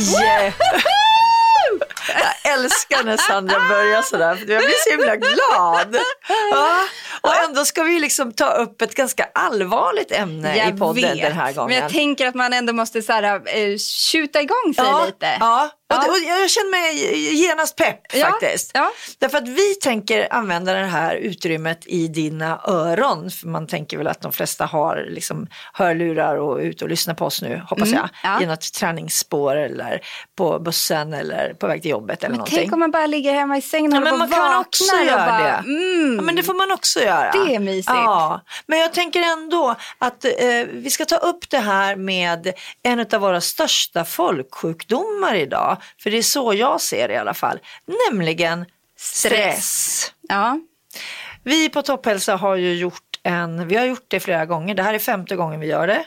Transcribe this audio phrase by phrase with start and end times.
[0.00, 0.54] Yeah.
[2.20, 5.96] Jag älskar när Sandra börjar sådär, för jag blir så himla glad.
[6.52, 6.80] Ja.
[7.20, 11.22] Och ändå ska vi liksom ta upp ett ganska allvarligt ämne Jag i podden vet,
[11.22, 11.68] den här gången.
[11.70, 13.76] Men jag tänker att man ändå måste så här, eh,
[14.12, 15.36] skjuta igång sig ja, lite.
[15.40, 15.96] Ja, Ja.
[16.08, 18.70] och jag känner mig genast pepp faktiskt.
[18.74, 18.90] ja.
[19.18, 23.30] Därför att vi tänker använda det här utrymmet i dina öron.
[23.30, 27.14] För man tänker väl att de flesta har liksom hörlurar och är ute och lyssnar
[27.14, 27.98] på oss nu, hoppas jag.
[27.98, 28.42] Mm, ja.
[28.42, 30.00] I något träningsspår eller
[30.36, 32.58] på bussen eller på väg till jobbet eller Men någonting.
[32.58, 35.26] tänk om man bara ligger hemma i sängen och Ja, men man kan också göra
[35.26, 35.48] bara, det.
[35.50, 37.30] Mm, Ja, men det får man också göra.
[37.32, 37.88] Det är mysigt.
[37.88, 40.30] Ja, men jag tänker ändå att eh,
[40.72, 42.52] vi ska ta upp det här med
[42.82, 45.76] en av våra största folksjukdomar idag.
[46.02, 47.58] För det är så jag ser det i alla fall.
[48.10, 48.64] Nämligen
[48.98, 50.12] stress.
[50.28, 50.60] Ja.
[51.44, 54.94] Vi på Topphälsa har ju gjort en, vi har gjort det flera gånger, det här
[54.94, 56.04] är femte gången vi gör det.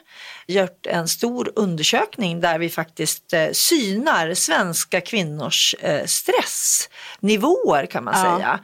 [0.48, 8.14] Gjort en stor undersökning där vi faktiskt eh, synar svenska kvinnors eh, stressnivåer kan man
[8.18, 8.38] Ja.
[8.38, 8.60] säga.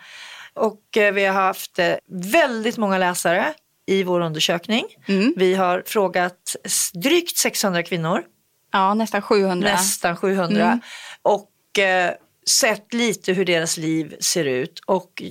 [0.53, 1.79] Och eh, vi har haft
[2.11, 3.53] väldigt många läsare
[3.87, 4.85] i vår undersökning.
[5.07, 5.33] Mm.
[5.37, 6.55] Vi har frågat
[6.93, 8.23] drygt 600 kvinnor,
[8.71, 9.71] ja, nästan 700.
[9.71, 10.63] nästan 700.
[10.65, 10.79] Mm.
[11.21, 12.13] Och eh,
[12.49, 14.79] sett lite hur deras liv ser ut.
[14.85, 15.23] Och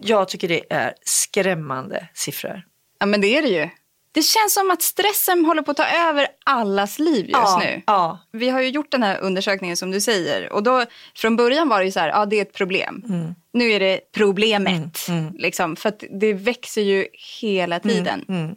[0.00, 2.62] jag tycker det är skrämmande siffror.
[3.00, 3.68] Ja, men det är det ju.
[4.16, 7.82] Det känns som att stressen håller på att ta över allas liv just ja, nu.
[7.86, 10.52] Ja, Vi har ju gjort den här undersökningen som du säger.
[10.52, 10.84] Och då,
[11.16, 13.02] från början var det ju så här, ja det är ett problem.
[13.08, 13.34] Mm.
[13.52, 15.08] Nu är det problemet.
[15.34, 17.06] Liksom, för att det växer ju
[17.40, 18.24] hela tiden.
[18.28, 18.54] Mm.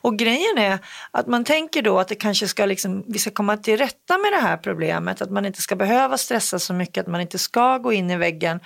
[0.00, 0.78] Och grejen är
[1.10, 4.32] att man tänker då att det kanske ska liksom, vi ska komma till rätta med
[4.32, 7.78] det här problemet, att man inte ska behöva stressa så mycket, att man inte ska
[7.78, 8.60] gå in i väggen.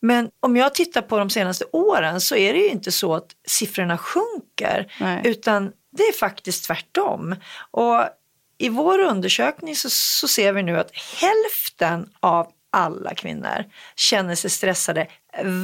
[0.00, 3.28] Men om jag tittar på de senaste åren så är det ju inte så att
[3.46, 5.20] siffrorna sjunker, Nej.
[5.24, 7.36] utan det är faktiskt tvärtom.
[7.70, 8.08] Och
[8.58, 13.64] i vår undersökning så, så ser vi nu att hälften av alla kvinnor
[13.96, 15.06] känner sig stressade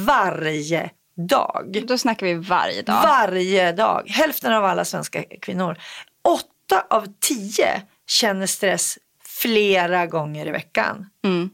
[0.05, 1.83] varje dag.
[1.87, 3.03] Då snackar vi varje dag.
[3.03, 4.03] Varje dag.
[4.07, 5.77] Hälften av alla svenska kvinnor.
[6.21, 11.09] Åtta av tio känner stress flera gånger i veckan.
[11.23, 11.49] Mm.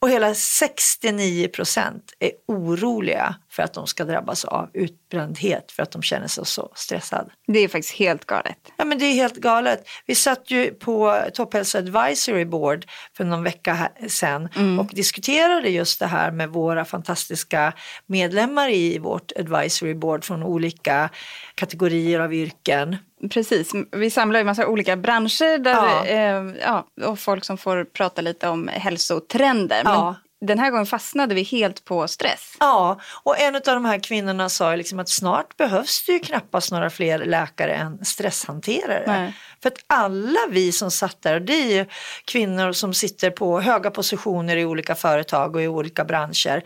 [0.00, 5.90] Och hela 69 procent är oroliga för att de ska drabbas av utbrändhet för att
[5.90, 7.30] de känner sig så stressade.
[7.46, 8.58] Det är faktiskt helt galet.
[8.76, 9.88] Ja men det är helt galet.
[10.06, 14.48] Vi satt ju på Topphälsa Advisory Board för någon vecka sedan
[14.80, 17.72] och diskuterade just det här med våra fantastiska
[18.06, 21.10] medlemmar i vårt Advisory Board från olika
[21.54, 22.96] kategorier av yrken.
[23.30, 26.04] Precis, vi samlar ju massa olika branscher där, Ja.
[26.06, 29.82] eh, ja, och folk som får prata lite om hälsotrender.
[29.84, 30.14] Ja.
[30.40, 32.56] Den här gången fastnade vi helt på stress.
[32.60, 36.72] Ja, och en av de här kvinnorna sa liksom att snart behövs det ju knappast
[36.72, 39.04] några fler läkare än stresshanterare.
[39.06, 39.36] Nej.
[39.62, 41.86] För att alla vi som satt där, och det är ju
[42.24, 46.62] kvinnor som sitter på höga positioner i olika företag och i olika branscher.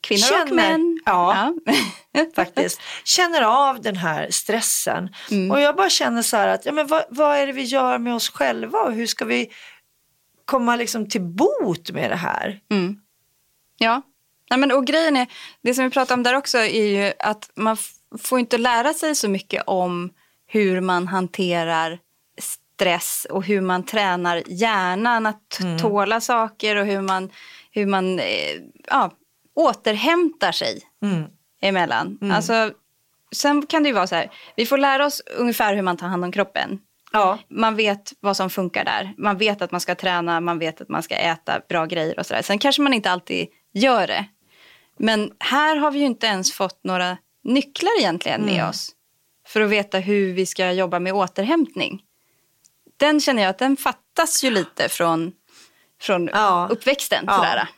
[0.00, 0.98] Kvinnor och Känner- män.
[1.04, 1.54] Ja.
[2.36, 5.08] faktiskt, känner av den här stressen.
[5.52, 7.98] Och jag bara känner så här att, ja, men vad, vad är det vi gör
[7.98, 9.48] med oss själva och hur ska vi
[10.48, 12.60] komma liksom till bot med det här?
[12.70, 13.00] Mm.
[13.78, 14.02] Ja,
[14.50, 15.26] Nej, men, och grejen är,
[15.62, 17.76] det som vi pratar om där också är ju att man
[18.18, 20.10] får inte lära sig så mycket om
[20.46, 21.98] hur man hanterar
[22.40, 27.30] stress och hur man tränar hjärnan att tåla saker och hur man,
[27.70, 28.56] hur man eh,
[28.86, 29.10] ja,
[29.54, 31.22] återhämtar sig Mm.
[31.60, 32.18] emellan.
[32.32, 32.70] Alltså,
[33.32, 36.06] sen kan det ju vara så här, vi får lära oss ungefär hur man tar
[36.08, 36.80] hand om kroppen.
[37.12, 39.14] Ja, Man vet vad som funkar där.
[39.18, 42.26] Man vet att man ska träna, man vet att man ska äta bra grejer och
[42.26, 42.42] sådär.
[42.42, 44.24] Sen kanske man inte alltid gör det.
[44.98, 48.90] Men här har vi ju inte ens fått några nycklar egentligen med oss.
[49.46, 52.02] För att veta hur vi ska jobba med återhämtning.
[52.96, 55.32] Den känner jag att den fattas ju lite från,
[56.00, 56.68] från Ja.
[56.70, 57.24] uppväxten.
[57.26, 57.36] Ja.
[57.36, 57.68] Sådär.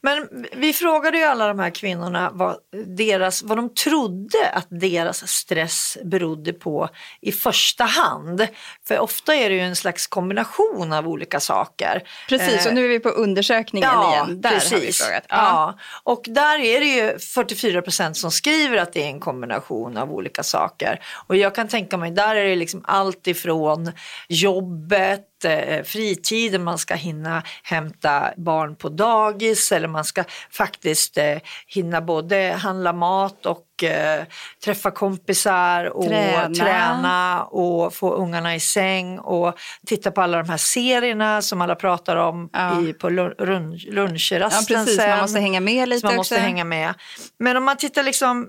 [0.00, 5.28] Men vi frågade ju alla de här kvinnorna vad, deras, vad de trodde att deras
[5.28, 6.88] stress berodde på
[7.20, 8.48] i första hand.
[8.88, 12.02] För ofta är det ju en slags kombination av olika saker.
[12.28, 14.40] Precis, och nu är vi på undersökningen ja, igen.
[14.40, 14.72] Där precis.
[14.72, 15.24] har vi frågat.
[15.28, 15.36] Ja.
[15.36, 15.78] ja.
[16.02, 20.12] Och där är det ju 44 procent som skriver att det är en kombination av
[20.12, 21.00] olika saker.
[21.26, 23.92] Och jag kan tänka mig, där är det liksom allt ifrån
[24.28, 25.37] jobbet, eh,
[25.84, 32.56] fritiden, man ska hinna hämta barn på dagis eller man ska faktiskt eh, hinna både
[32.62, 34.24] handla mat och eh,
[34.64, 36.54] träffa kompisar och Träna.
[36.54, 37.44] träna.
[37.44, 39.54] och få ungarna i säng och
[39.86, 42.80] titta på alla de här serierna som alla pratar om Ja.
[42.82, 44.96] i, på lun- run- Ja, lunchrasten precis.
[44.96, 45.10] sen.
[45.10, 46.44] Man måste hänga med lite Så man måste också.
[46.44, 46.94] hänga med.
[47.38, 48.48] Men om man tittar liksom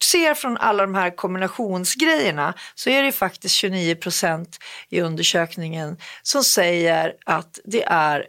[0.00, 4.58] bortser från alla de här kombinationsgrejerna så är det faktiskt 29 procent
[4.88, 8.26] i undersökningen som säger att det är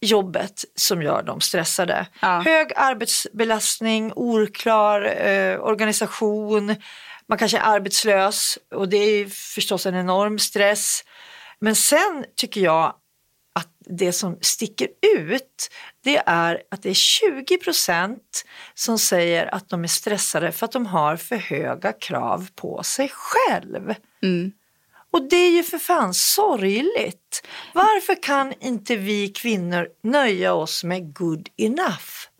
[0.00, 2.06] jobbet som gör dem stressade.
[2.22, 2.42] Ja.
[2.44, 6.76] Hög arbetsbelastning, oklar eh, organisation,
[7.28, 11.04] man kanske är arbetslös och det är förstås en enorm stress.
[11.60, 12.94] Men sen tycker jag
[13.52, 14.88] att det som sticker
[15.18, 15.70] ut
[16.04, 18.44] det är att det är 20 procent
[18.74, 23.10] som säger att de är stressade för att de har för höga krav på sig
[23.14, 23.94] själv.
[24.22, 24.52] Mm.
[25.12, 27.46] Och det är ju för fan sorgligt.
[27.74, 32.30] Varför kan inte vi kvinnor nöja oss med good enough?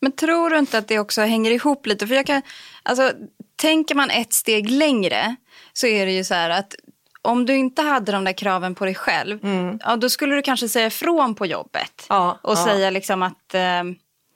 [0.00, 2.06] Men tror du inte att det också hänger ihop lite?
[2.06, 2.42] För jag kan,
[2.82, 3.12] alltså,
[3.56, 5.36] tänker man ett steg längre
[5.72, 6.74] så är det ju så här att
[7.22, 9.38] om du inte hade de där kraven på dig själv,
[9.84, 12.06] ja, då skulle du kanske säga ifrån på jobbet.
[12.08, 12.64] Ja, och ja.
[12.64, 13.82] säga liksom att eh,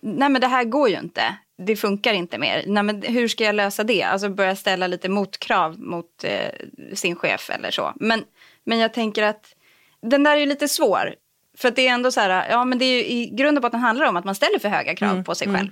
[0.02, 1.36] nej men det här går ju inte.
[1.58, 2.64] Det funkar inte mer.
[2.66, 4.02] Nej, men hur ska jag lösa det?
[4.02, 6.50] Alltså börja ställa lite motkrav mot eh,
[6.94, 7.92] sin chef eller så.
[7.96, 8.24] Men,
[8.64, 9.54] men jag tänker att
[10.02, 11.14] den där är lite svår.
[11.58, 13.62] För att det är ändå så här, ja men det är ju i grund och
[13.62, 15.68] botten handlar om att man ställer för höga krav på sig själv.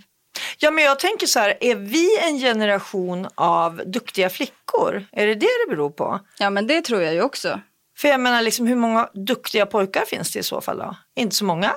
[0.58, 5.06] Ja, men jag tänker så här, är vi en generation av duktiga flickor?
[5.12, 6.20] Är det det det beror på?
[6.38, 7.60] Ja men det tror jag ju också.
[7.96, 10.96] För jag menar, liksom, hur många duktiga pojkar finns det i så fall då?
[11.14, 11.72] Inte så många,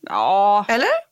[0.00, 1.06] Ja, eller?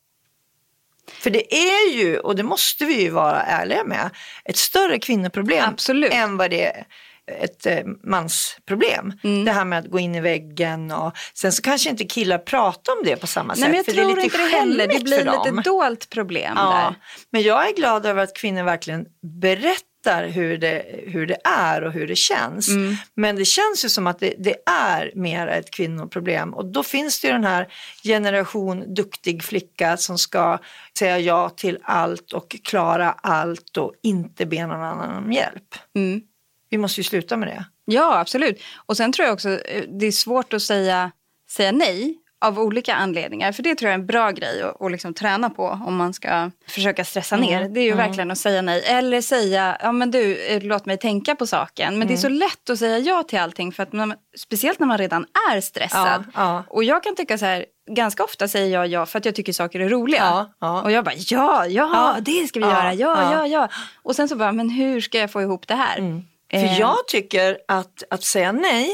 [1.12, 4.11] För det är ju, och det måste vi ju vara ärliga med,
[4.44, 6.12] ett större kvinnoproblem Absolut.
[6.12, 6.87] än vad det är
[7.26, 9.12] ett eh, mansproblem.
[9.25, 9.44] Mm.
[9.44, 12.93] Det här med att gå in i väggen och sen så kanske inte killar pratar
[12.93, 13.69] om det på samma Nej, sätt.
[13.69, 14.87] men jag för tror det är lite inte det heller.
[14.88, 16.94] Det blir lite dolt problem Ja, där.
[17.31, 19.06] men jag är glad över att kvinnor verkligen
[19.41, 22.69] berättar hur det, hur det är och hur det känns.
[22.69, 22.97] Mm.
[23.15, 27.21] Men det känns ju som att det, det är mer ett kvinnoproblem och då finns
[27.21, 27.69] det ju den här
[28.05, 30.59] generation duktig flicka som ska
[30.99, 35.75] säga ja till allt och klara allt och inte be någon annan om hjälp.
[35.97, 36.23] Mm.
[36.69, 37.64] Vi måste ju sluta med det.
[37.84, 38.62] Ja, absolut.
[38.87, 41.11] Och sen tror jag också eh, det är svårt att säga,
[41.49, 43.52] säga nej av olika anledningar.
[43.52, 46.12] För det tror jag är en bra grej att, att liksom träna på om man
[46.12, 47.69] ska försöka stressa ner.
[47.69, 48.82] Det är ju verkligen att säga nej.
[48.87, 51.99] Eller säga, ja men du, eh, låt mig tänka på saken.
[51.99, 53.72] Men det är så lätt att säga ja till allting.
[53.72, 56.25] För att man, speciellt när man redan är stressad.
[56.34, 56.64] Ja, ja.
[56.69, 59.52] Och jag kan tycka så här, ganska ofta säger jag ja för att jag tycker
[59.52, 60.20] saker är roliga.
[60.20, 60.82] Ja, ja.
[60.82, 63.32] Och jag bara, ja, ja, det ska vi göra, ja, ja.
[63.32, 63.69] ja, ja.
[64.02, 66.22] Och sen så bara, men hur ska jag få ihop det här?
[66.60, 68.90] För Eh, jag tycker att, att säga nej,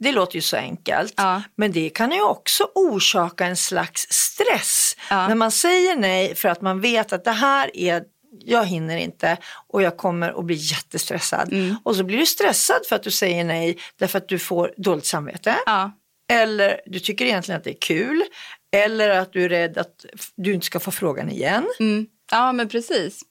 [0.00, 1.14] det låter ju så enkelt.
[1.16, 1.42] Ja.
[1.56, 4.96] Men det kan ju också orsaka en slags stress.
[5.10, 5.28] Ja.
[5.28, 8.02] När man säger nej för att man vet att det här är
[8.38, 9.36] jag hinner inte
[9.68, 11.52] och jag kommer att bli jättestressad.
[11.52, 11.76] Mm.
[11.82, 15.06] Och så blir du stressad för att du säger nej därför att du får dåligt
[15.06, 15.56] samvete.
[15.66, 15.92] Ja,
[16.32, 18.24] Eller du tycker egentligen att det är kul.
[18.76, 20.06] Eller att du är rädd att
[20.36, 21.66] du inte ska få frågan igen.
[21.80, 22.06] Mm.
[22.30, 23.22] Ja, men precis.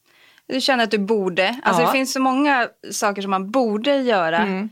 [0.52, 1.60] Du känner att du borde.
[1.62, 1.86] Alltså, Ja.
[1.86, 4.38] Det finns så många saker som man borde göra.
[4.38, 4.68] Mm.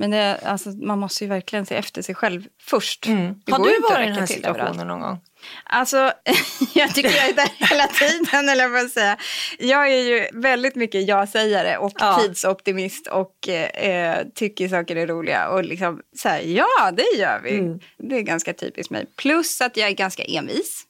[0.00, 3.06] Men det, alltså, man måste ju verkligen se efter sig själv först.
[3.06, 3.34] Mm.
[3.50, 5.18] Har du varit i den här situationen någon gång?
[5.64, 6.12] Alltså,
[6.74, 9.16] jag tycker jag är där hela tiden, eller vad säga.
[9.58, 12.18] Jag är ju väldigt mycket ja-sägare och Ja.
[12.22, 15.48] tidsoptimist och eh, tycker saker är roliga.
[15.48, 17.58] Och liksom så här, ja, det gör vi.
[17.58, 17.78] Mm.
[17.98, 19.06] Det är ganska typiskt mig.
[19.16, 20.84] Plus att jag är ganska envis.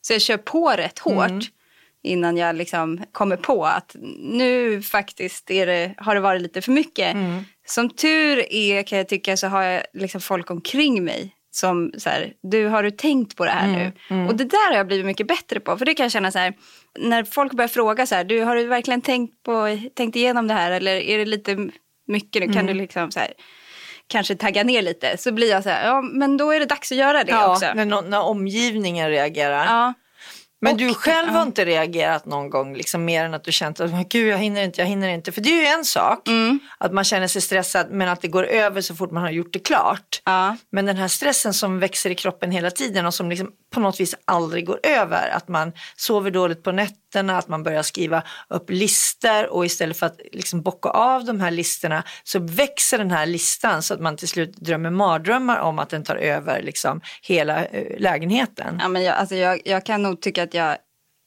[0.00, 1.40] Så jag kör på rätt hårt Mm.
[2.02, 7.14] Innan jag liksom kommer på att nu faktiskt det, har det varit lite för mycket.
[7.14, 7.44] Mm.
[7.66, 12.10] Som tur är kan jag tycka så har jag liksom folk omkring mig som så
[12.10, 14.28] här, du har du tänkt på det här Mm, nu?
[14.28, 15.76] Och det där har jag blivit mycket bättre på.
[15.78, 16.54] För det kan jag känna så här,
[16.98, 20.54] när folk börjar fråga så här, du har du verkligen tänkt, på, tänkt igenom det
[20.54, 21.56] här eller är det lite
[22.06, 22.46] mycket nu?
[22.46, 22.66] Kan Mm.
[22.66, 23.32] du liksom så här,
[24.06, 25.16] kanske tagga ner lite?
[25.16, 27.52] Så blir jag så här, ja men då är det dags att göra det Ja,
[27.52, 27.66] också.
[27.74, 29.64] när, när omgivningen reagerar.
[29.64, 29.94] Ja,
[30.60, 33.80] Men Och- du själv har inte reagerat någon gång, liksom, mer än att du känt
[33.80, 35.32] att gud jag hinner inte, jag hinner inte.
[35.32, 36.58] För det är ju en sak, Mm.
[36.78, 39.52] att man känner sig stressad men att det går över så fort man har gjort
[39.52, 40.22] det klart.
[40.24, 40.56] Ja.
[40.72, 44.00] Men den här stressen som växer i kroppen hela tiden och som liksom på något
[44.00, 45.28] vis aldrig går över.
[45.28, 50.06] Att man sover dåligt på nätterna, att man börjar skriva upp listor och istället för
[50.06, 54.16] att liksom bocka av de här listorna så växer den här listan så att man
[54.16, 58.78] till slut drömmer mardrömmar om att den tar över liksom hela eh, lägenheten.
[58.82, 60.76] Ja, men jag, alltså jag, jag kan nog tycka att jag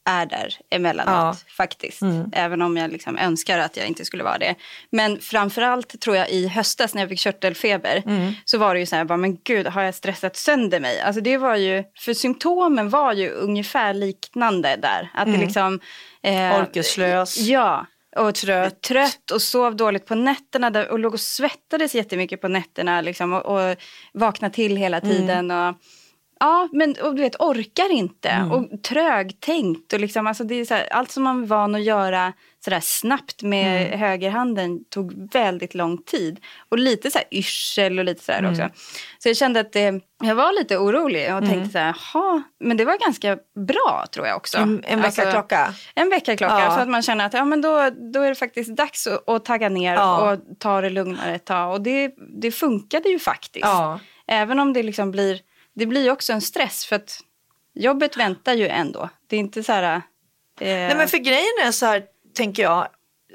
[0.08, 2.02] är där emellanåt faktiskt.
[2.32, 4.54] Även om jag liksom önskar att jag inte skulle vara det.
[4.90, 8.02] Men framförallt tror jag i höstas när jag fick körtelfeber
[8.44, 11.00] så var det ju så här, bara, men gud har jag stressat sönder mig?
[11.00, 15.10] Alltså det var ju, för symptomen var ju ungefär liknande där.
[15.14, 15.80] Att det liksom...
[16.22, 17.38] Eh, Orkeslös.
[17.38, 17.86] Ja.
[18.16, 18.80] Och trött.
[18.80, 23.70] trött och sov dåligt på nätterna och låg och svettades jättemycket på nätterna liksom, och,
[23.70, 23.76] och
[24.12, 25.50] vaknade till hela tiden.
[25.50, 25.74] Och,
[26.40, 29.92] ja, men och du vet, orkar inte och trögtänkt.
[29.92, 32.32] Och liksom, alltså, det är här, allt som man var van att göra
[32.64, 36.40] så där snabbt med högerhanden tog väldigt lång tid.
[36.68, 38.68] Och lite så här yrsel och lite så här också.
[39.18, 42.76] Så jag kände att det, jag var lite orolig och tänkte så här, jaha, men
[42.76, 44.58] det var ganska bra tror jag också.
[44.58, 45.74] En, en Alltså, väckarklocka.
[45.94, 46.74] en väckarklocka, Ja.
[46.74, 49.44] så att man känner att ja, men då, då är det faktiskt dags att, att
[49.44, 50.32] tagga ner Ja.
[50.32, 51.72] och ta det lugnare ett tag.
[51.72, 53.64] Och det, det funkade ju faktiskt.
[53.66, 54.00] Ja.
[54.26, 55.40] Även om det liksom blir,
[55.74, 57.20] det blir också en stress för att
[57.74, 59.08] jobbet väntar ju ändå.
[59.26, 59.94] Det är inte så här...
[59.94, 60.00] Eh,
[60.60, 62.04] Nej men för grejen är så här,
[62.34, 62.88] tänker jag,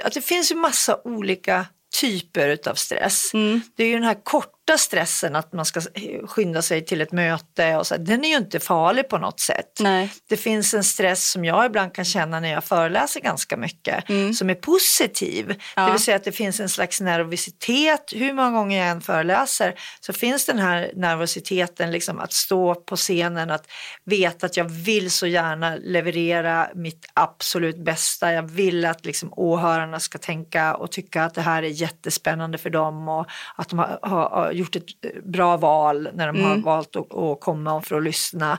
[0.03, 1.65] att det finns ju massa olika
[2.01, 3.33] typer utav stress.
[3.33, 3.61] Mm.
[3.75, 4.23] Det är ju den här
[4.69, 5.81] korta stressen att man ska
[6.27, 7.97] skynda sig till ett möte och så.
[7.97, 9.79] Den är ju inte farlig på något sätt.
[9.79, 10.09] Nej.
[10.29, 14.03] Det finns en stress som jag ibland kan känna när jag föreläser ganska mycket
[14.37, 15.45] som är positiv.
[15.45, 15.57] Mm.
[15.75, 15.85] Ja.
[15.85, 18.13] Det vill säga att det finns en slags nervositet.
[18.15, 22.95] Hur många gånger jag än föreläser så finns den här nervositeten liksom att stå på
[22.95, 23.67] scenen, att
[24.05, 28.33] veta att jag vill så gärna leverera mitt absolut bästa.
[28.33, 32.69] Jag vill att liksom åhörarna ska tänka och tycka att det här är jättespännande för
[32.69, 34.85] dem och att de har, har gjort ett
[35.23, 38.57] bra val när de har valt att, att komma för att lyssna.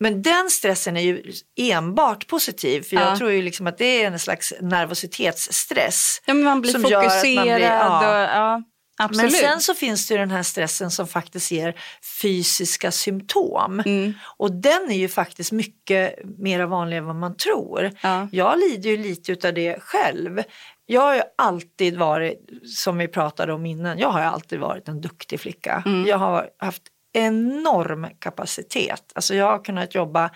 [0.00, 3.02] Men den stressen är ju enbart positiv för Ja.
[3.08, 6.20] jag tror ju liksom att det är en slags nervositetsstress.
[6.26, 7.44] ja, man blir som gör att man fokuserad.
[7.56, 7.98] blir- ja.
[7.98, 8.62] och, ja,
[8.98, 9.32] absolut.
[9.32, 11.74] Men sen så finns det ju den här stressen som faktiskt ger
[12.22, 13.80] fysiska symptom.
[13.86, 14.12] Mm.
[14.36, 17.90] Och den är ju faktiskt mycket mer vanlig än vad man tror.
[18.00, 18.28] Ja.
[18.32, 20.42] Jag lider ju lite av det själv.
[20.90, 25.00] Jag har ju alltid varit, som vi pratade om innan, jag har alltid varit en
[25.00, 25.82] duktig flicka.
[25.86, 26.06] Mm.
[26.06, 29.02] Jag har haft enorm kapacitet.
[29.14, 30.30] Alltså jag har kunnat jobba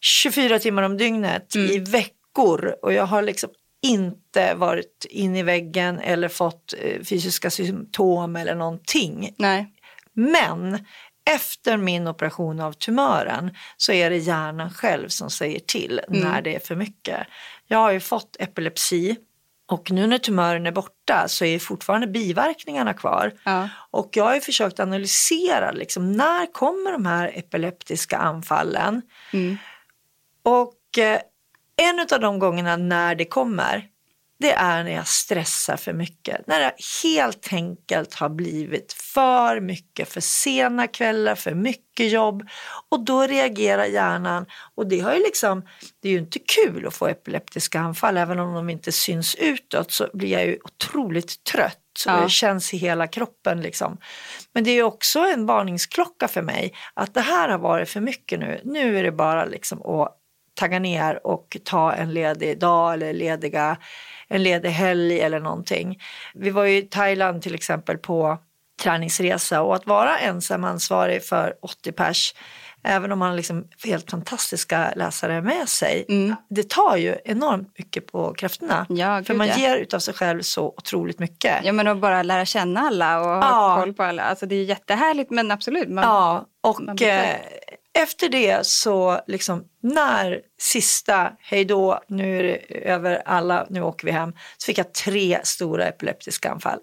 [0.00, 1.70] 24 timmar om dygnet Mm.
[1.70, 3.50] i veckor och jag har liksom
[3.82, 9.34] inte varit in i väggen eller fått eh, fysiska symptom eller någonting.
[9.36, 9.66] Nej.
[10.12, 10.84] Men
[11.30, 16.54] efter min operation av tumören så är det hjärnan själv som säger till när det
[16.54, 17.26] är för mycket.
[17.72, 19.16] Jag har ju fått epilepsi
[19.68, 23.32] och nu när tumören är borta så är fortfarande biverkningarna kvar.
[23.44, 23.68] Ja.
[23.90, 29.02] Och jag har ju försökt analysera liksom, när kommer de här epileptiska anfallen?
[30.42, 31.20] Och eh,
[31.76, 33.88] en av de gångerna när det kommer,
[34.40, 36.46] det är när jag stressar för mycket.
[36.46, 42.48] När det helt enkelt har blivit för mycket, för sena kvällar, för mycket jobb.
[42.88, 44.46] Och då reagerar hjärnan.
[44.74, 45.62] Och det, har ju liksom,
[46.02, 48.16] det är ju inte kul att få epileptiska anfall.
[48.16, 51.76] Även om de inte syns utåt så blir jag ju otroligt trött.
[51.98, 52.20] Så Ja.
[52.20, 53.98] det känns i hela kroppen liksom.
[54.52, 56.74] Men det är också en varningsklocka för mig.
[56.94, 58.60] Att det här har varit för mycket nu.
[58.64, 60.16] Nu är det bara liksom att
[60.60, 63.76] tagga ner och ta en ledig dag eller lediga,
[64.28, 65.98] en ledig helg eller någonting.
[66.34, 68.38] Vi var ju i Thailand till exempel på
[68.82, 72.34] träningsresa och att vara ensam ansvarig för 80 pers
[72.82, 76.06] Även om man har liksom helt fantastiska läsare med sig.
[76.50, 78.86] Det tar ju enormt mycket på krafterna.
[78.90, 79.00] Mm.
[79.00, 79.56] Ja, för man ja.
[79.56, 81.64] ger utav sig själv så otroligt mycket.
[81.64, 83.76] Ja, men att bara lära känna alla och ha Ja.
[83.80, 84.22] koll på alla.
[84.22, 85.88] Alltså, det är jättehärligt, men absolut.
[85.88, 87.38] Man, Ja, man och eh, själv
[88.02, 92.56] efter det så liksom när sista hej då, nu är det
[92.88, 96.78] över alla, nu åker vi hem, så fick jag tre stora epileptiska anfall.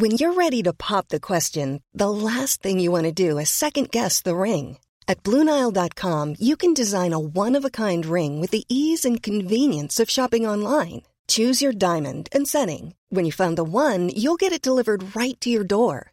[0.00, 3.48] When you're ready to pop the question, the last thing you want to do is
[3.48, 4.78] second guess the ring.
[5.08, 9.22] At Bluenile.com, you can design a one of a kind ring with the ease and
[9.22, 11.02] convenience of shopping online.
[11.28, 12.94] Choose your diamond and setting.
[13.08, 16.12] When you find the one, you'll get it delivered right to your door.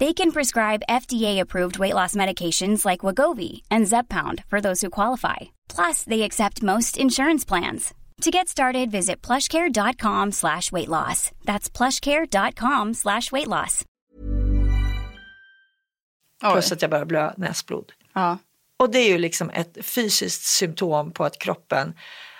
[0.00, 5.36] They can prescribe FDA-approved weight loss medications like Wagovi and Zepbound for those who qualify.
[5.68, 7.94] Plus, they accept most insurance plans.
[8.22, 11.30] To get started, visit plushcare.com slash weight loss.
[11.44, 13.84] That's plushcare.com slash weight loss.
[16.52, 17.92] Plus att jag börjar blöda näsblod.
[18.12, 18.38] Ja.
[18.76, 21.94] Och det är ju liksom ett fysiskt symptom på att kroppen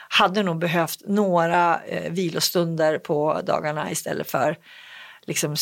[0.08, 4.56] hade nog behövt några eh, vilostunder på dagarna istället för
[5.26, 5.56] liksom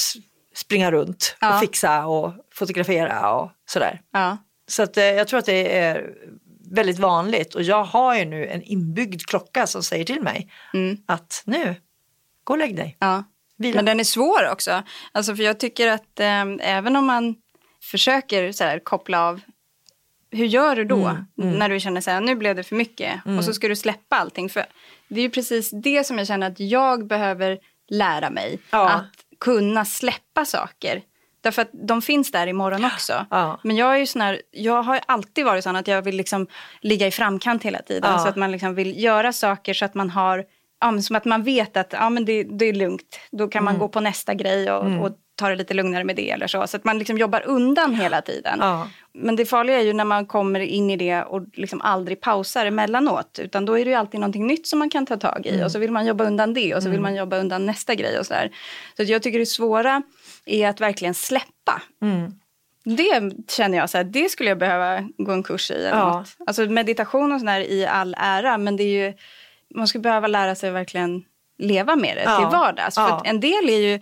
[0.55, 1.55] springa runt Ja.
[1.55, 4.01] och fixa och fotografera och sådär.
[4.13, 4.37] Ja.
[4.69, 6.11] Så att, eh, jag tror att det är
[6.71, 10.53] väldigt vanligt och jag har ju nu en inbyggd klocka som säger till mig
[11.07, 11.75] att nu,
[12.45, 12.97] gå och lägg dig.
[13.01, 13.25] Ja.
[13.57, 13.77] Vila.
[13.77, 14.83] Men den är svår också.
[15.13, 17.35] Alltså för jag tycker att eh, även om man
[17.83, 19.41] försöker så här, koppla av.
[20.31, 23.21] Hur gör du då Mm, när du känner så här, nu blev det för mycket
[23.39, 24.49] och så ska du släppa allting.
[24.49, 24.65] För
[25.09, 28.59] det är ju precis det som jag känner att jag behöver lära mig.
[28.71, 28.91] Ja.
[28.91, 31.03] Att kunna släppa saker.
[31.41, 33.27] Därför att de finns där imorgon också.
[33.31, 33.61] Ja.
[33.63, 36.47] Men jag är ju sån här, jag har alltid varit sån att jag vill liksom
[36.81, 38.13] ligga i framkant hela tiden.
[38.13, 38.19] Ja.
[38.19, 40.45] Så att man liksom vill göra saker så att man har,
[40.83, 43.21] ja, som att man vet att ja, men det, det är lugnt.
[43.31, 43.73] Då kan Mm.
[43.73, 46.67] man gå på nästa grej och, och ta det lite lugnare med det eller så.
[46.67, 48.59] Så att man liksom jobbar undan hela tiden.
[48.61, 48.89] Ja.
[49.15, 52.67] Men det farliga är ju när man kommer in i det och liksom aldrig pausar
[52.67, 53.39] emellanåt.
[53.43, 55.51] Utan då är det alltid någonting nytt som man kan ta tag i.
[55.55, 55.65] Mm.
[55.65, 58.19] Och så vill man jobba undan det och så vill man jobba undan nästa grej
[58.19, 58.51] och så där.
[58.97, 60.03] Så jag tycker det svåra
[60.45, 61.83] är att verkligen släppa.
[62.03, 62.33] Mm.
[62.85, 65.75] Det känner jag så här, det skulle jag behöva gå en kurs i.
[65.75, 66.19] Eller Ja.
[66.19, 66.37] något.
[66.47, 69.15] Alltså meditation och sådär i all ära, men det är ju,
[69.75, 71.25] man skulle behöva lära sig verkligen
[71.59, 72.37] leva med det Ja.
[72.39, 72.95] till vardags.
[72.95, 73.17] För Ja.
[73.17, 74.01] att en del är ju,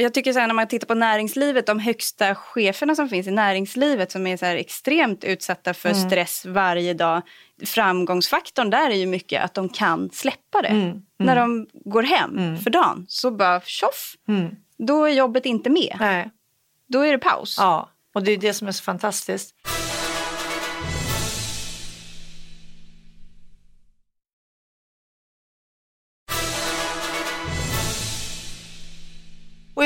[0.00, 3.30] jag tycker så här, när man tittar på näringslivet, de högsta cheferna som finns i
[3.30, 6.10] näringslivet som är så extremt utsatta för Mm.
[6.10, 7.22] stress varje dag.
[7.66, 10.68] Framgångsfaktorn där är ju mycket att de kan släppa det.
[10.68, 11.02] Mm.
[11.18, 14.54] När de går hem för dagen så bara tjoff, Mm.
[14.78, 15.96] då är jobbet inte med.
[16.00, 16.30] Nej.
[16.88, 17.56] Då är det paus.
[17.58, 19.54] Ja, och det är det som är så fantastiskt.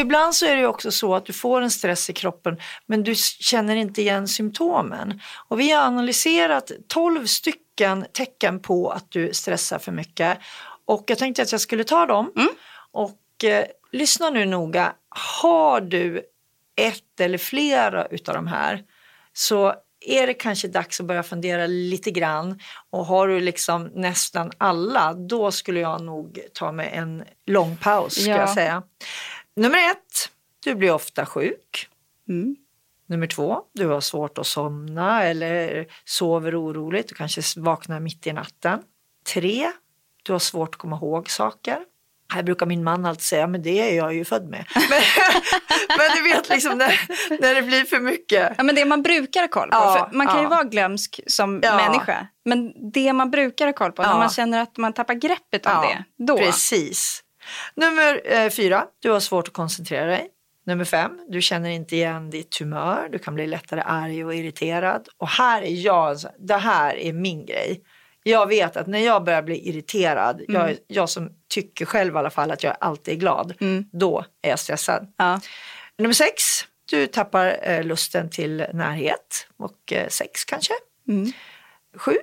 [0.04, 2.56] Ibland så är det också så att du får en stress i kroppen
[2.86, 5.20] men du känner inte igen symptomen.
[5.48, 10.38] Och vi har analyserat 12 stycken tecken på att du stressar för mycket.
[10.86, 12.32] Och jag tänkte att jag skulle ta dem.
[12.92, 14.92] Och eh, lyssna nu noga.
[15.08, 16.22] Har du
[16.76, 18.82] ett eller flera utav de här
[19.32, 19.74] så
[20.06, 22.58] är det kanske dags att börja fundera lite grann.
[22.90, 28.14] Och har du liksom nästan alla, då skulle jag nog ta mig en lång paus.
[28.14, 28.36] Ska Ja.
[28.36, 28.82] jag säga.
[29.56, 30.30] Nummer ett,
[30.64, 31.88] du blir ofta sjuk.
[32.28, 32.56] Mm.
[33.06, 37.08] Nummer två, du har svårt att somna eller sover oroligt.
[37.08, 38.82] Du kanske vaknar mitt i natten.
[39.34, 39.70] Tre,
[40.22, 41.78] du har svårt att komma ihåg saker.
[42.32, 44.64] Här brukar min man alltid säga, men det är jag ju född med.
[44.90, 47.00] Men, men du vet liksom när,
[47.40, 48.54] när det blir för mycket.
[48.56, 49.76] Ja, men det man brukar ha koll på.
[49.76, 50.48] Ja, man kan ju ja.
[50.48, 51.76] vara glömsk som Ja.
[51.76, 52.26] människa.
[52.44, 55.82] Men det man brukar ha koll på, när man känner att man tappar greppet om
[55.82, 56.04] det.
[56.24, 56.38] Då.
[56.38, 57.23] Precis.
[57.74, 60.28] Nummer eh, fyra, du har svårt att koncentrera dig.
[60.66, 63.08] Nummer fem, du känner inte igen ditt humör.
[63.12, 65.08] Du kan bli lättare arg och irriterad.
[65.18, 67.80] Och här är jag, det här är min grej.
[68.22, 72.30] Jag vet att när jag börjar bli irriterad, jag, jag som tycker själv i alla
[72.30, 73.54] fall att jag alltid är glad,
[73.92, 75.12] då är jag stressad.
[75.16, 75.40] Ja.
[75.98, 76.42] Nummer sex,
[76.90, 80.74] du tappar eh, lusten till närhet och eh, sex kanske.
[81.96, 82.16] Sju,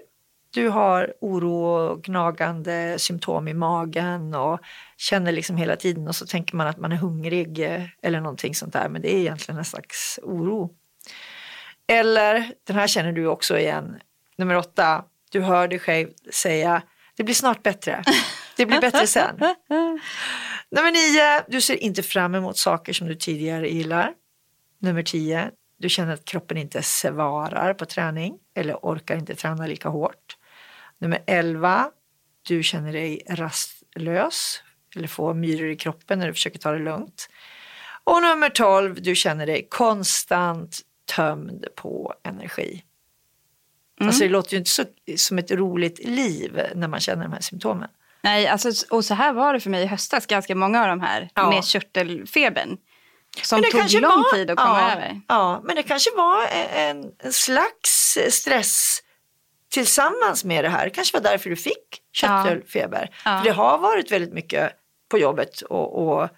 [0.54, 4.60] du har oro och gnagande symptom i magen och
[4.98, 8.56] känner liksom hela tiden och så tänker man att man är hungrig eh, eller någonting
[8.56, 10.70] sånt där men det är egentligen en slags oro.
[11.88, 14.00] Eller, den här känner du också igen,
[14.38, 16.82] nummer åtta, du hör dig själv säga
[17.16, 18.04] det blir snart bättre,
[18.58, 19.36] det blir bättre sen.
[20.72, 24.14] Nummer nio, du ser inte fram emot saker som du tidigare gillar.
[24.80, 25.52] Nummer 10.
[25.78, 30.38] Du känner att kroppen inte svarar på träning eller orkar inte träna lika hårt.
[31.02, 31.92] Nummer 11.
[32.48, 34.64] Du känner dig rastlös
[34.96, 37.30] eller får myror i kroppen när du försöker ta det lugnt.
[38.04, 39.02] Och nummer 12.
[39.02, 40.80] Du känner dig konstant
[41.16, 42.84] tömd på energi.
[44.02, 44.84] Alltså det låter ju inte så,
[45.18, 47.90] som ett roligt liv när man känner de här symptomen.
[48.22, 51.02] Nej, alltså, och så här var det för mig i höstas, ganska många av de
[51.02, 51.50] här Ja.
[51.50, 52.78] med körtelfebern.
[53.44, 55.22] Som tog lång var- tid att komma ja, över.
[55.28, 59.04] Ja, men det kanske var en, en slags stress
[59.72, 60.90] tillsammans med det här.
[60.90, 63.10] Kanske var därför du fick körtelfeber.
[63.26, 63.38] Ja.
[63.38, 64.72] För det har varit väldigt mycket
[65.10, 66.30] på jobbet och, och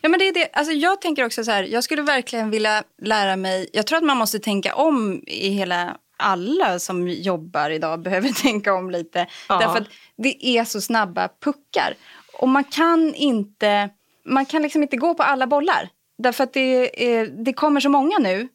[0.00, 0.48] Ja, men det är det.
[0.52, 4.04] Alltså, jag tänker också så här, jag skulle verkligen vilja lära mig, jag tror att
[4.04, 9.26] man måste tänka om i hela, alla som jobbar idag behöver tänka om lite.
[9.48, 9.58] Ja.
[9.58, 11.94] Därför att det är så snabba puckar.
[12.32, 13.90] Och man kan inte,
[14.24, 15.88] man kan liksom inte gå på alla bollar.
[16.18, 18.48] Därför att det, är, det kommer så många nu.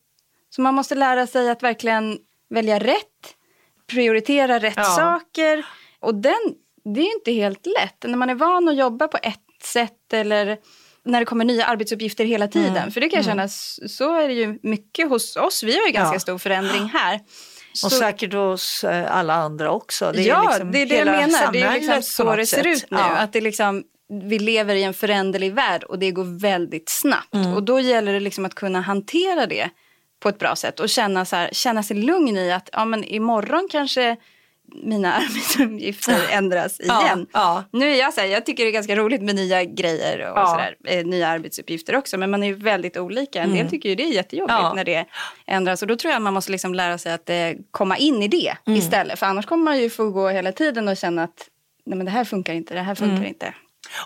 [0.50, 2.18] Så man måste lära sig att verkligen
[2.50, 3.36] välja rätt,
[3.88, 4.84] prioritera rätt Ja.
[4.84, 5.66] saker.
[6.00, 6.40] Och den,
[6.94, 8.04] det är ju inte helt lätt.
[8.04, 10.58] När man är van att jobba på ett sätt eller
[11.06, 12.78] när det kommer nya arbetsuppgifter hela tiden.
[12.78, 12.92] Mm.
[12.92, 15.64] För det kan jag känna, s- så är det ju mycket hos oss.
[15.64, 16.20] Vi har ju ganska Ja.
[16.20, 17.16] stor förändring här.
[17.72, 20.12] Och Så- säkert hos eh, alla andra också.
[20.12, 21.52] Det ja, liksom det är det jag menar.
[21.52, 22.98] Det är liksom så det ser ut nu.
[22.98, 23.04] Ja.
[23.16, 23.84] Att det liksom,
[24.24, 27.34] vi lever i en föränderlig värld och det går väldigt snabbt.
[27.36, 27.54] Mm.
[27.54, 29.70] Och då gäller det liksom att kunna hantera det
[30.24, 33.04] på ett bra sätt och känna, så här, känna sig lugn i att ja, men
[33.04, 34.18] imorgon kanske
[34.84, 37.28] mina arbetsuppgifter ändras Ja, igen.
[37.34, 37.64] ja.
[37.72, 40.38] Nu är jag så här, jag tycker det är ganska roligt med nya grejer och
[40.38, 40.46] Ja.
[40.48, 42.18] sådär, eh, nya arbetsuppgifter också.
[42.18, 43.42] Men man är ju väldigt olika.
[43.42, 44.64] En del tycker ju det är jättejobbigt Mm.
[44.66, 44.74] Ja.
[44.74, 45.06] när det
[45.48, 45.82] ändras.
[45.82, 47.36] Och då tror jag man måste liksom lära sig att eh,
[47.72, 48.80] komma in i det Mm.
[48.80, 49.20] istället.
[49.20, 51.48] För annars kommer man ju få gå hela tiden och känna att
[51.86, 53.28] nej men det här funkar inte, det här funkar Mm.
[53.28, 53.54] inte.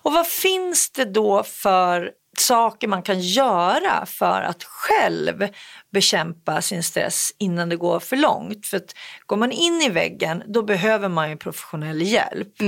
[0.01, 5.47] Och vad finns det då för saker man kan göra för att själv
[5.91, 8.65] bekämpa sin stress innan det går för långt?
[8.65, 8.95] För att
[9.25, 12.61] går man in i väggen då behöver man ju professionell hjälp.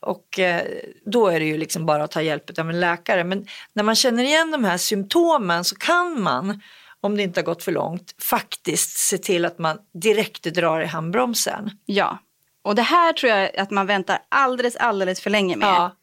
[0.00, 0.62] Och eh,
[1.06, 3.24] då är det ju liksom bara att ta hjälp av en läkare.
[3.24, 6.60] Men när man känner igen de här symptomen så kan man
[7.00, 10.86] om det inte har gått för långt, faktiskt se till att man direkt drar i
[10.86, 11.70] handbromsen.
[11.84, 12.18] Ja.
[12.62, 15.68] Och det här tror jag att man väntar alldeles, alldeles för länge med.
[15.68, 15.96] Ja.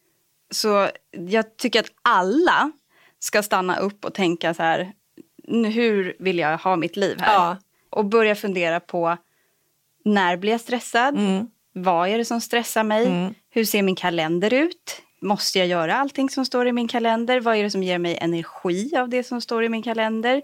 [0.50, 2.72] Så jag tycker att alla
[3.22, 4.92] ska stanna upp och tänka så här,
[5.44, 7.34] "Nu, hur vill jag ha mitt liv här?
[7.34, 7.56] Ja.
[7.90, 9.16] Och börja fundera på,
[10.04, 11.16] när blir jag stressad?
[11.16, 11.46] Mm.
[11.72, 13.34] Vad är det som stressar mig?
[13.50, 15.02] Hur ser min kalender ut?
[15.20, 17.40] Måste jag göra allting som står i min kalender?
[17.40, 20.42] Vad är det som ger mig energi av det som står i min kalender?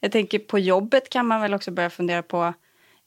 [0.00, 2.54] Jag tänker på jobbet kan man väl också börja fundera på.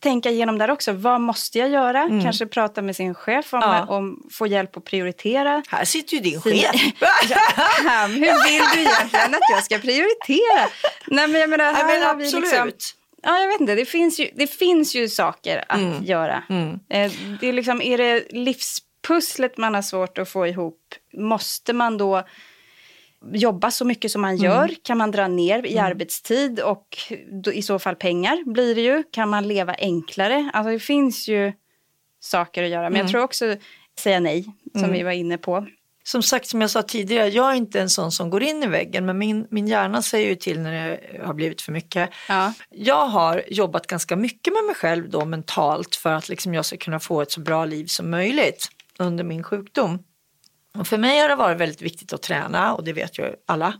[0.04, 0.92] Tänka igenom där också.
[0.92, 2.08] Vad måste jag göra?
[2.24, 3.76] Kanske prata med sin chef om, Mm.
[3.76, 3.86] Ja.
[3.86, 5.64] om få hjälp att prioritera.
[5.70, 6.72] Här sitter ju din chef.
[7.86, 10.70] Pam, hur vill du egentligen att jag ska prioritera?
[11.08, 12.72] Nej, men jag menar, Ja, här men har vi liksom,
[13.24, 13.76] ja, jag vet inte.
[13.76, 16.04] Det finns ju, det finns ju saker att Mm.
[16.04, 16.44] göra.
[16.90, 20.80] Eh, det är, liksom, är det livspusslet man har svårt att få ihop,
[21.18, 22.24] måste man då
[23.34, 24.72] jobba så mycket som man gör?
[24.84, 26.98] Kan man dra ner i arbetstid och
[27.44, 29.04] då, i så fall pengar blir det ju?
[29.12, 30.50] Kan man leva enklare?
[30.54, 31.54] Alltså det finns ju
[32.20, 32.90] saker att göra.
[32.90, 33.56] Men jag tror också
[34.00, 34.46] säga nej,
[34.80, 35.68] som vi var inne på.
[36.04, 38.68] Som sagt, som jag sa tidigare, jag är inte en sån som går in i
[38.68, 42.10] väggen, men min, min hjärna säger ju till när det har blivit för mycket.
[42.30, 42.54] Ja.
[42.70, 46.78] Jag har jobbat ganska mycket med mig själv då mentalt för att liksom jag ska
[46.78, 48.68] kunna få ett så bra liv som möjligt
[49.00, 50.00] under min sjukdom.
[50.80, 53.74] Och för mig har det varit väldigt viktigt att träna och det vet ju alla.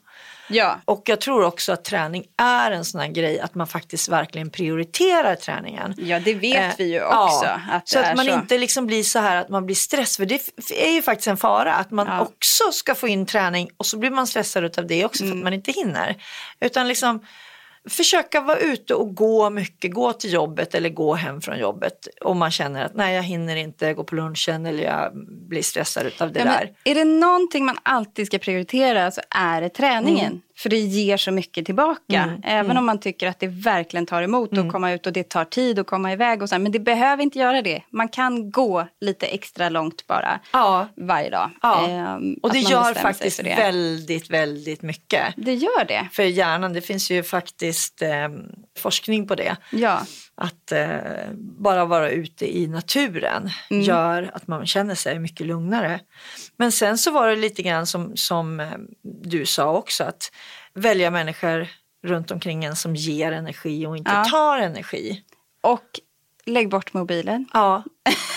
[0.50, 0.80] Ja.
[0.86, 4.50] Och jag tror också att träning är en sån här grej att man faktiskt verkligen
[4.50, 5.94] prioriterar träningen.
[5.98, 7.50] Ja, det vet Eh, vi ju ja, också.
[7.72, 8.34] att så att man så.
[8.34, 10.18] inte liksom blir så här att man blir stress.
[10.18, 10.42] För det
[10.88, 12.22] är ju faktiskt en fara att man Ja.
[12.22, 15.32] också ska få in träning och så blir man stressad av det också Mm.
[15.34, 16.16] för att man inte hinner.
[16.60, 17.26] Utan liksom
[17.90, 22.08] försöka vara ute och gå mycket, gå till jobbet eller gå hem från jobbet.
[22.22, 25.12] Om man känner att nej jag hinner inte gå på lunchen eller jag
[25.50, 26.72] blir stressad av det Ja, där.
[26.84, 30.28] är det någonting man alltid ska prioritera så är det träningen.
[30.28, 30.42] Mm.
[30.58, 32.38] För det ger så mycket tillbaka.
[32.44, 34.66] Även om man tycker att det verkligen tar emot Mm.
[34.68, 36.42] att komma ut och det tar tid att komma iväg.
[36.42, 37.82] Och så, men det behöver inte göra det.
[37.92, 40.88] Man kan gå lite extra långt bara Ja.
[40.98, 41.50] varje dag.
[41.62, 41.88] Ja.
[41.90, 43.56] Ehm, Och det gör faktiskt det.
[43.56, 45.34] väldigt, väldigt mycket.
[45.38, 46.08] Det gör det.
[46.12, 48.10] För hjärnan, det finns ju faktiskt eh,
[48.80, 49.56] forskning på det.
[49.72, 50.02] Ja.
[50.38, 50.88] Att eh,
[51.60, 53.84] bara vara ute i naturen Mm.
[53.84, 56.00] gör att man känner sig mycket lugnare.
[56.58, 58.68] Men sen så var det lite grann som, som eh,
[59.24, 60.32] du sa också, att
[60.76, 61.68] välja människor
[62.08, 64.26] runt omkring en som ger energi och inte Ja.
[64.26, 65.22] tar energi.
[65.64, 66.00] Och
[66.46, 67.46] lägg bort mobilen.
[67.54, 67.84] Ja.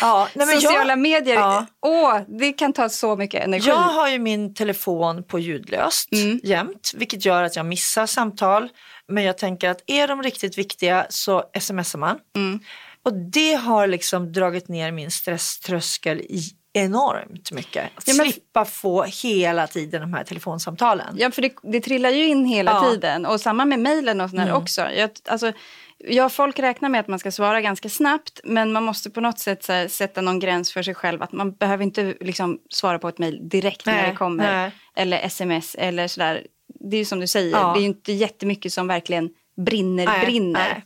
[0.01, 0.29] ja.
[0.35, 1.67] Nej, men Sociala jag, medier, Ja.
[1.87, 3.69] åh, det kan ta så mycket energi.
[3.69, 6.41] Jag har ju min telefon på ljudlöst Mm.
[6.43, 8.69] jämt, vilket gör att jag missar samtal.
[9.09, 12.19] Men jag tänker att är de riktigt viktiga så smsar man.
[12.37, 12.61] Mm.
[13.03, 17.85] Och det har liksom dragit ner min stresströskel i enormt mycket.
[17.97, 21.17] Att Ja, men- slippa få hela tiden de här telefonsamtalen.
[21.19, 22.91] Ja, för det, det trillar ju in hela Ja.
[22.91, 23.27] tiden.
[23.27, 24.81] Och samma med mejlen och sådär också.
[24.97, 25.53] Jag, alltså,
[25.99, 28.41] ja, folk räknar med att man ska svara ganska snabbt.
[28.45, 31.23] Men man måste på något sätt här, sätta någon gräns för sig själv.
[31.23, 34.53] Att man behöver inte liksom, svara på ett mejl direkt när Nej, det kommer.
[34.53, 34.71] nej.
[34.97, 36.47] Eller sms eller sådär.
[36.91, 37.73] Det är ju som du säger, Ja.
[37.73, 39.31] det är ju inte jättemycket som verkligen
[39.65, 40.83] brinner, Nej, brinner.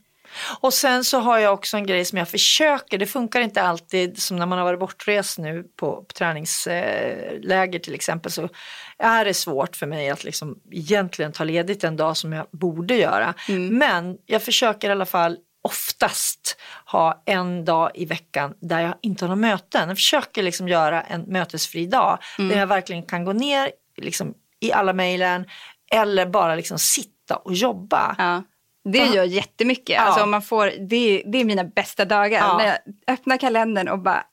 [0.61, 4.23] Och sen så har jag också en grej som jag försöker, det funkar inte alltid
[4.23, 8.49] som när man har varit bortrest nu på, på träningsläger till exempel så
[8.99, 12.95] är det svårt för mig att liksom egentligen ta ledigt en dag som jag borde
[12.95, 13.35] göra.
[13.49, 13.79] Mm.
[13.79, 19.25] Men jag försöker i alla fall oftast ha en dag i veckan där jag inte
[19.25, 19.89] har några möten.
[19.89, 22.49] Jag försöker liksom göra en mötesfri dag mm.
[22.49, 25.47] där jag verkligen kan gå ner liksom, i alla mejlen
[25.93, 28.15] eller bara liksom sitta och jobba.
[28.19, 28.43] Ja.
[28.85, 29.97] Det gör jättemycket.
[29.97, 30.01] Ja.
[30.01, 32.39] Alltså, man får, det, det är mina bästa dagar.
[32.39, 32.59] Ja.
[32.59, 32.79] När jag
[33.15, 34.25] öppnar kalendern och bara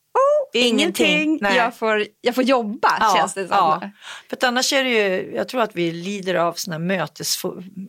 [0.53, 1.39] ingenting.
[1.41, 3.57] Jag får, jag får jobba ja, känns det som.
[3.57, 3.89] Ja.
[4.29, 7.41] För annars är det ju, jag tror att vi lider av såna här mötes,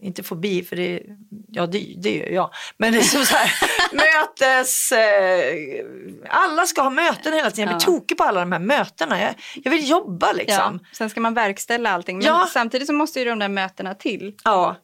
[0.02, 1.02] inte fobi, för det,
[1.48, 2.50] ja det, det gör jag.
[2.76, 3.50] Men det är som så här,
[3.92, 5.84] mötes, eh,
[6.28, 7.70] alla ska ha möten hela tiden.
[7.70, 7.98] Jag blir ja.
[7.98, 9.20] tokig på alla de här mötena.
[9.20, 10.80] Jag, jag vill jobba liksom.
[10.92, 12.18] Sen ska man verkställa allting.
[12.18, 14.34] Men samtidigt så måste ju de där mötena till.
[14.44, 14.76] Ja.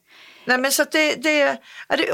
[0.46, 2.12] Nej men så att det, det, det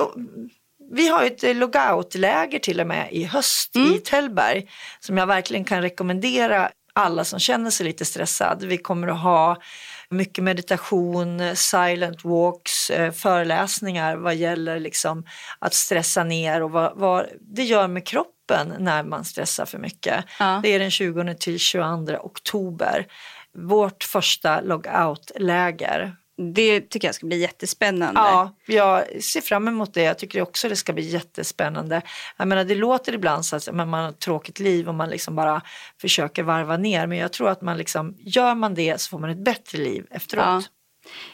[0.93, 3.95] vi har ett logoutläger till och med i höst mm.
[3.95, 4.69] i Tällberg
[5.01, 8.65] som jag verkligen kan rekommendera alla som känner sig lite stressad.
[8.65, 9.57] Vi kommer att ha
[10.11, 15.27] mycket meditation, silent walks, eh, föreläsningar vad gäller liksom
[15.59, 20.25] att stressa ner och vad, vad det gör med kroppen när man stressar för mycket.
[20.39, 20.61] Ja.
[20.63, 23.07] Det är den 20 till 22 oktober.
[23.59, 28.21] Vårt första logout-läger det tycker jag ska bli jättespännande.
[28.21, 30.03] Ja, jag ser fram emot det.
[30.03, 32.03] Jag tycker också det ska bli jättespännande.
[32.37, 35.37] Jag menar, det låter ibland så att man har ett tråkigt liv och man liksom
[35.37, 35.63] bara
[36.01, 37.07] försöker varva ner.
[37.07, 40.07] Men jag tror att man liksom, gör man det så får man ett bättre liv
[40.11, 40.45] efteråt.
[40.45, 40.63] Ja.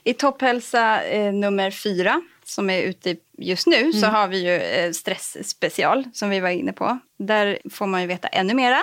[0.04, 3.92] I Topphälsa eh, nummer fyra som är ute just nu mm.
[3.92, 6.98] så har vi ju eh, stressspecial som vi var inne på.
[7.18, 8.82] Där får man ju veta ännu mera.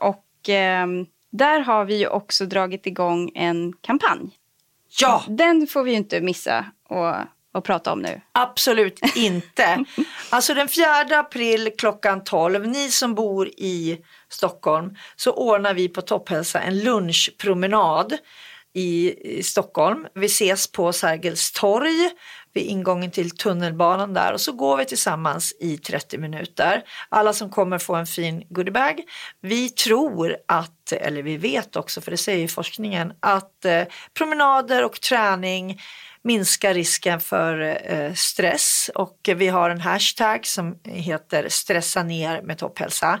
[0.00, 0.86] Och eh,
[1.30, 4.30] där har vi ju också dragit igång en kampanj
[5.00, 5.24] Ja!
[5.28, 7.14] Den får vi ju inte missa och,
[7.58, 8.20] och prata om nu.
[8.32, 9.84] Absolut inte.
[10.30, 16.02] alltså den 4 april klockan 12, ni som bor i Stockholm, så ordnar vi på
[16.02, 18.18] Topphälsa en lunchpromenad
[18.74, 20.06] i, i Stockholm.
[20.14, 22.10] Vi ses på Sergels torg
[22.54, 26.82] vid ingången till tunnelbanan där och så går vi tillsammans i 30 minuter.
[27.08, 29.00] Alla som kommer får en fin goodiebag.
[29.40, 33.82] Vi tror att, eller vi vet också, för det säger forskningen, att eh,
[34.14, 35.80] promenader och träning
[36.22, 42.58] minskar risken för eh, stress och vi har en hashtag som heter stressa ner med
[42.58, 43.20] topphälsa.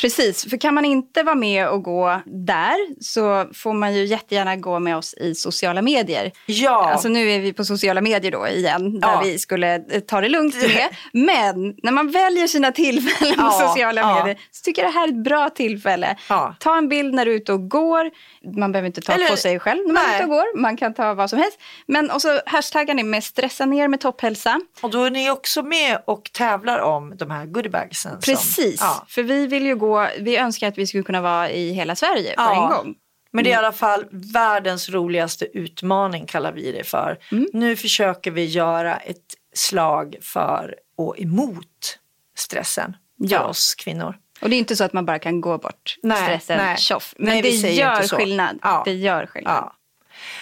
[0.00, 4.56] Precis, för kan man inte vara med och gå där så får man ju jättegärna
[4.56, 6.32] gå med oss i sociala medier.
[6.46, 6.90] Ja.
[6.92, 9.20] Alltså nu är vi på sociala medier då igen, där ja.
[9.24, 10.88] vi skulle eh, ta det lugnt med.
[11.12, 13.44] Men när man väljer sina tillfällen ja.
[13.44, 14.14] på sociala ja.
[14.14, 16.16] medier så tycker jag det här är ett bra tillfälle.
[16.60, 18.10] Ta en bild när du är ute och går.
[18.58, 20.58] Man behöver inte ta Eller, på sig själv när man är ute och går.
[20.58, 21.58] Man kan ta vad som helst.
[21.86, 24.60] Men också hashtaggar ni med stressa ner med topphälsa.
[24.80, 28.20] Och då är ni också med och tävlar om de här goodiebagsen.
[28.20, 31.50] Precis, som, för vi vill ju gå gå, vi önskar att vi skulle kunna vara
[31.50, 32.64] i hela Sverige på ja.
[32.64, 32.94] en gång.
[33.32, 37.18] Men det är i alla fall världens roligaste utmaning kallar vi det för.
[37.32, 37.46] Mm.
[37.52, 41.98] Nu försöker vi göra ett slag för och emot
[42.36, 42.96] stressen
[43.28, 43.44] för ja.
[43.44, 44.14] oss kvinnor.
[44.40, 46.76] Och det är inte så att man bara kan gå bort nej, stressen nej.
[46.76, 47.14] tjoff.
[47.18, 48.58] Men nej, det, gör skillnad.
[48.62, 48.82] Ja.
[48.84, 49.54] det gör skillnad.
[49.54, 49.72] Ja.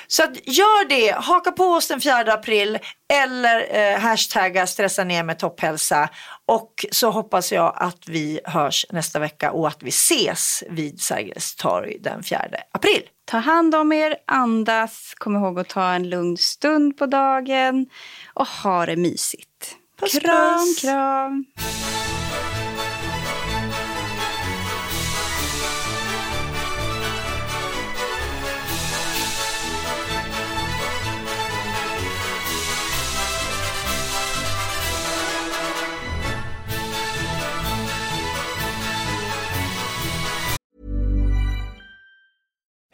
[0.07, 2.79] Så gör det, haka på oss den 4 april
[3.13, 6.09] eller eh, hashtagga stressa ner med topphälsa.
[6.47, 11.57] Och så hoppas jag att vi hörs nästa vecka och att vi ses vid Sergels
[11.57, 12.41] torg den 4
[12.73, 13.03] april.
[13.25, 17.87] Ta hand om er, andas, kom ihåg att ta en lugn stund på dagen
[18.35, 19.77] och ha det mysigt.
[20.01, 20.81] Puss, kram, puss.
[20.81, 21.45] kram.